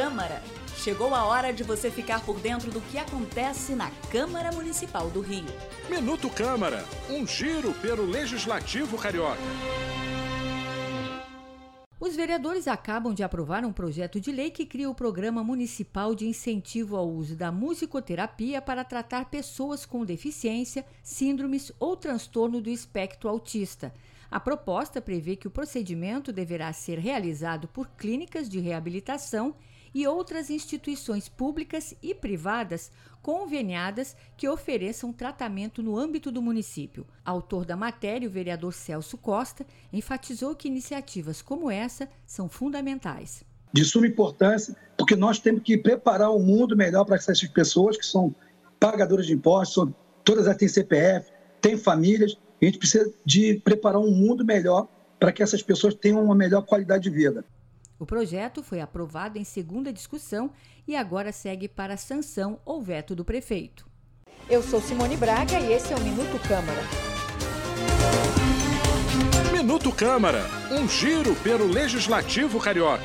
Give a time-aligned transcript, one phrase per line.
[0.00, 0.42] Câmara.
[0.78, 5.20] Chegou a hora de você ficar por dentro do que acontece na Câmara Municipal do
[5.20, 5.44] Rio.
[5.90, 9.36] Minuto Câmara, um giro pelo Legislativo Carioca.
[12.00, 16.26] Os vereadores acabam de aprovar um projeto de lei que cria o Programa Municipal de
[16.26, 23.28] Incentivo ao Uso da Musicoterapia para tratar pessoas com deficiência, síndromes ou transtorno do espectro
[23.28, 23.92] autista.
[24.30, 29.54] A proposta prevê que o procedimento deverá ser realizado por clínicas de reabilitação
[29.94, 32.90] e outras instituições públicas e privadas
[33.22, 37.06] conveniadas que ofereçam tratamento no âmbito do município.
[37.24, 43.44] Autor da matéria, o vereador Celso Costa, enfatizou que iniciativas como essa são fundamentais.
[43.72, 47.96] De suma importância, porque nós temos que preparar o um mundo melhor para essas pessoas
[47.96, 48.34] que são
[48.80, 49.90] pagadoras de impostos,
[50.24, 55.32] todas elas têm CPF, têm famílias, a gente precisa de preparar um mundo melhor para
[55.32, 57.44] que essas pessoas tenham uma melhor qualidade de vida.
[58.00, 60.50] O projeto foi aprovado em segunda discussão
[60.88, 63.86] e agora segue para a sanção ou veto do prefeito.
[64.48, 66.80] Eu sou Simone Braga e esse é o Minuto Câmara.
[69.52, 70.40] Minuto Câmara,
[70.70, 73.04] um giro pelo Legislativo Carioca.